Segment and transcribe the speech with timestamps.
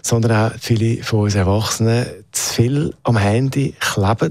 [0.00, 4.30] sondern auch viele von uns Erwachsenen zu viel am Handy kleben.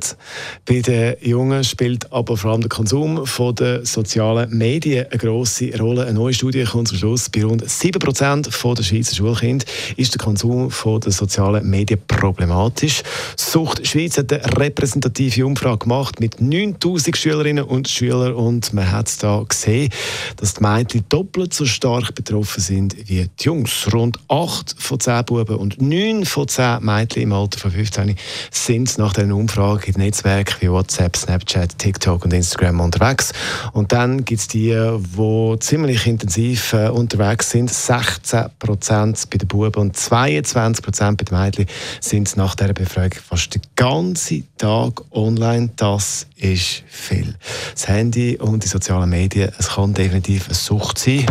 [0.66, 5.78] Bei den Jungen spielt aber vor allem der Konsum von den sozialen Medien eine grosse
[5.78, 6.04] Rolle.
[6.04, 9.66] Eine neue Studie kommt zum Schluss, bei rund 7% der Schweizer Schulkinder
[9.98, 13.04] ist der Konsum von den sozialen Medien problematisch.
[13.36, 19.12] Sucht Schweiz hat eine repräsentative Umfrage gemacht mit 9000 Schülerinnen und Schülern und man hat
[19.22, 19.90] da gesehen,
[20.38, 23.88] dass die Mädchen doppelt so stark betroffen sind wie die Jungs.
[23.94, 28.16] Rund 8 von 10 Buben und 9 von 10 Mädchen im Alter von 15 15
[28.52, 33.34] sind nach der Umfrage in Netzwerken wie WhatsApp, Snapchat, TikTok und Instagram unterwegs.
[33.74, 37.70] Und dann gibt es die, die ziemlich intensiv äh, unterwegs sind.
[37.70, 41.66] 16 Prozent bei den Buben und 22 Prozent bei den Mädchen
[42.00, 45.70] sind nach dieser Befragung fast den ganzen Tag online.
[45.76, 47.36] Das ist viel.
[47.74, 51.26] Das Handy und die sozialen Medien, es kann definitiv eine Sucht sein.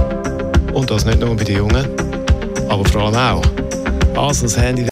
[0.73, 1.87] Und das nicht nur bei den Jungen,
[2.69, 3.43] aber vor allem auch.
[4.17, 4.92] Also das Handy